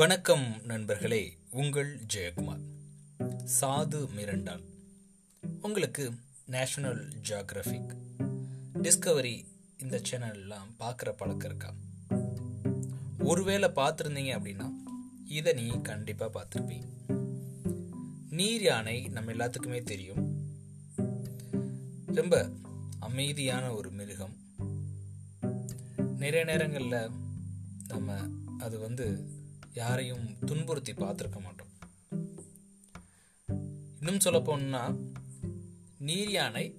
[0.00, 2.62] வணக்கம் நண்பர்களே உங்கள் ஜெயக்குமார்.
[3.60, 4.64] சாது மிரண்டால்.
[5.62, 6.12] உங்களுக்கு
[6.46, 7.96] நேஷனல் ஜியாகிரபிக்
[8.74, 9.44] டிஸ்கவரி
[9.78, 11.74] இந்த சேனல்லாம் பார்க்குற பழக்கம் இருக்கா?
[13.18, 14.70] ஒருவேளை பார்த்துருந்தீங்க அப்படின்னா
[15.24, 16.84] இதை நீ கண்டிப்பாக பார்த்துருப்பீங்க.
[18.30, 20.52] நீர் யானை நம்ம எல்லாத்துக்குமே தெரியும்.
[22.06, 22.50] ரொம்ப
[23.00, 24.36] அமைதியான ஒரு மிருகம்.
[25.96, 27.10] நிறைய நேரங்களில்
[27.88, 28.28] நம்ம
[28.58, 29.38] அது வந்து
[29.74, 31.72] யாரையும் துன்புறுத்தி பார்த்துருக்க மாட்டோம்.
[33.98, 34.94] இன்னும் சொல்ல போனா
[35.98, 36.78] நீர் யானை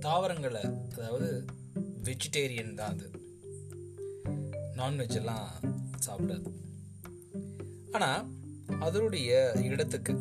[0.00, 1.44] தாவரங்களை அதாவது
[2.02, 3.10] வெஜிடேரியன் தான் அது.
[4.76, 5.50] நான்வெஜ் எல்லாம்
[6.06, 6.50] சாப்பிடாது.
[7.92, 8.28] ஆனால்
[8.78, 10.14] அதனுடைய இடத்துக்கு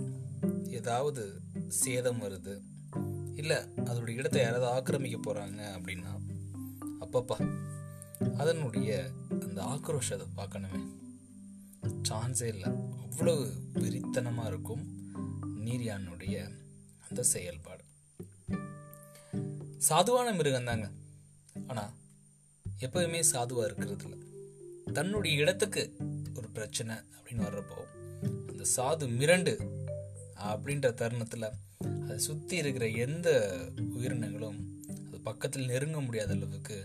[0.70, 2.62] ஏதாவது சேதம் வருது
[3.35, 6.13] இல்லை அதனுடைய இடத்தை யாராவது ஆக்கிரமிக்க போகிறாங்க அப்படின்னா
[6.99, 7.38] அப்பப்பா
[8.38, 10.82] அதனுடைய அந்த ஆக்ரோஷத்தை பார்க்கணுமே.
[12.10, 12.70] சான்ஸே இல்லை.
[13.05, 14.84] அவ்வளவு வெறித்தனமாக இருக்கும்
[15.66, 16.35] நீரியானுடைய
[17.10, 17.84] அந்த செயல்பாடு.
[19.90, 20.91] சாதுவான மிருகம் தாங்க.
[21.68, 21.94] ஆனால்
[22.82, 24.20] எப்பவுமே சாதுவாக இருக்கிறது இல்லை.
[24.94, 25.96] தன்னுடைய இடத்துக்கு
[26.35, 27.79] ஒரு பிரச்சனை அப்படின்னு வர்றப்போ
[28.51, 29.54] அந்த சாது மிரண்டு
[30.49, 31.54] அப்படின்ற தருணத்தில்
[32.04, 33.29] அதை சுற்றி இருக்கிற எந்த
[33.77, 34.60] உயிரினங்களும்
[35.07, 36.84] அது பக்கத்தில் நெருங்க முடியாத அளவுக்கு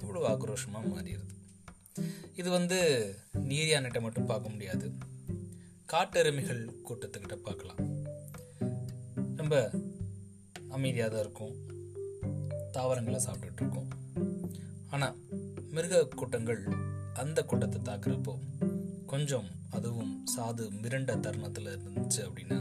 [0.00, 1.34] அவ்வளோ ஆக்ரோஷமாக மாறிடுது.
[2.40, 2.78] இது வந்து
[3.48, 4.86] நீர் யானைகிட்ட மட்டும் பார்க்க முடியாது.
[5.84, 7.80] காட்டெருமைகள் கூட்டத்துக்கிட்ட பார்க்கலாம்.
[9.36, 9.54] ரொம்ப
[10.68, 11.54] அமைதியாக தான் இருக்கும்.
[12.72, 13.88] தாவரங்களை சாப்பிட்டுட்டு இருக்கும்.
[14.90, 15.16] ஆனால்
[15.70, 16.62] மிருக கூட்டங்கள்
[17.14, 18.34] அந்த கூட்டத்தை தாக்குறப்போ
[19.06, 22.58] கொஞ்சம் அதுவும் சாது மிரண்ட தருணத்தில் இருந்துச்சு அப்படின்னா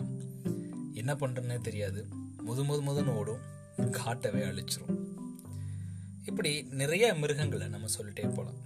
[0.94, 2.02] என்ன பண்ணுறதுனே தெரியாது.
[2.44, 3.45] முது முது முதன்னு ஓடும்.
[3.91, 4.95] காட்டவே அழிச்சிரும்.
[6.25, 8.59] இப்படி நிறைய மிருகங்களை நம்ம சொல்லிட்டே போகலாம்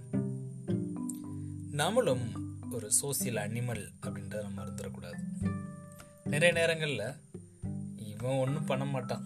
[1.76, 2.24] நம்மளும்
[2.70, 5.20] ஒரு சோசியல் அனிமல் அப்படின்றத நம்ம மறந்துடக்கூடாது.
[6.24, 7.14] நிறைய நேரங்களில்
[7.96, 9.24] இவன் ஒன்றும் பண்ண மாட்டான்.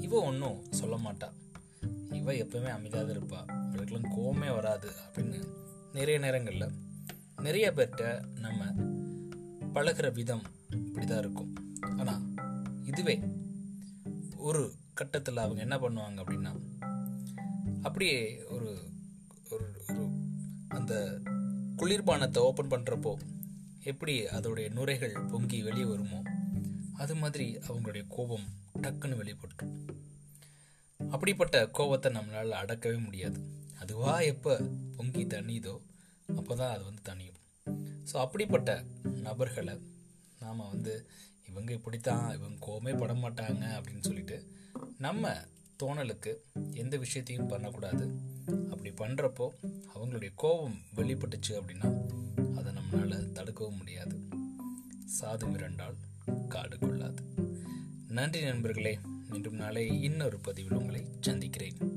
[0.00, 1.34] இவன் ஒன்றும் சொல்ல மாட்டான்
[2.10, 3.40] இவன் எப்பவுமே அமைதியாக இருப்பா.
[3.70, 5.48] இவளுக்கெல்லாம் கோவமே வராது அப்படின்னு
[5.92, 6.74] நிறைய நேரங்களில்
[7.42, 8.64] நிறைய பேர்கிட்ட நம்ம
[9.74, 11.54] பழகிற விதம் இப்படி தான் இருக்கும்.
[11.96, 12.22] ஆனால்
[12.84, 13.20] இதுவே
[14.36, 16.54] ஒரு கட்டத்தில் அவங்க என்ன பண்ணுவாங்க அப்படின்னா
[17.82, 18.78] அப்படியே ஒரு
[19.50, 20.04] ஒரு ஒரு
[20.68, 21.20] அந்த
[21.76, 23.12] குளிர்பானத்தை ஓப்பன் பண்ணுறப்போ
[23.84, 26.22] எப்படி அதோடைய நுரைகள் பொங்கி வெளியே வருமோ
[26.94, 28.46] அது மாதிரி அவங்களுடைய கோபம்
[28.82, 29.74] டக்குன்னு வெளிப்பட்டுரும்.
[31.10, 33.38] அப்படிப்பட்ட கோபத்தை நம்மளால் அடக்கவே முடியாது.
[33.80, 34.52] அதுவா எப்போ
[34.96, 35.74] பொங்கி தணியுதோ
[36.36, 37.40] அப்போ தான் அது வந்து தனியும்
[38.12, 38.84] ஸோ அப்படிப்பட்ட
[39.22, 39.74] நபர்களை
[40.38, 41.08] நாம் வந்து
[41.48, 44.38] இவங்க இப்படித்தான் இவங்க கோபமே பட மாட்டாங்க அப்படின்னு சொல்லிட்டு
[44.98, 45.36] நம்ம
[45.82, 46.34] தோணலுக்கு
[46.72, 48.14] எந்த விஷயத்தையும் பண்ணக்கூடாது.
[48.46, 49.48] அப்படி பண்ணுறப்போ
[49.94, 52.00] அவங்களுடைய கோபம் வெளிப்பட்டுச்சு அப்படின்னா
[52.56, 54.18] அதை நம்மளால் தடுக்கவும் முடியாது.
[55.20, 57.22] சாது மிரண்டால் காடு கொள்ளாது.
[58.08, 58.98] நன்றி நண்பர்களே
[59.28, 61.95] மீண்டும் நாளை இன்னொரு பதிவில் உங்களை சந்திக்கிறேன்.